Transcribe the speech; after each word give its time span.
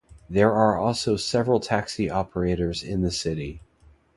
There 0.27 0.51
are 0.51 0.79
also 0.79 1.15
several 1.15 1.59
taxi 1.59 2.09
operators 2.09 2.81
in 2.81 3.03
the 3.03 3.11
city. 3.11 3.61